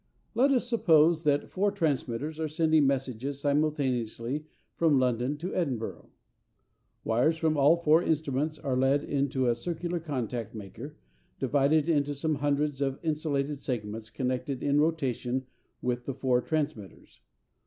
[0.33, 6.09] Let us suppose that four transmitters are sending messages simultaneously from London to Edinburgh.
[7.03, 10.97] Wires from all four instruments are led into a circular contact maker,
[11.37, 15.45] divided into some hundreds of insulated segments connected in rotation
[15.83, 17.21] with the four transmitters.